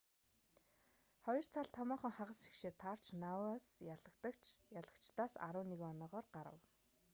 [1.23, 3.65] хоёр тал томоохон хагас шигшээд таарч ноаус
[4.77, 6.59] ялагчдаас 11 оноогоор гарав